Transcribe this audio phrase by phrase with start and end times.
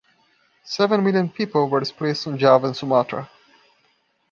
[0.63, 3.29] Seven million people were displaced on Java and Sumatra.